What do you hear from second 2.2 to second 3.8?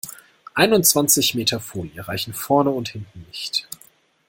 vorne und hinten nicht.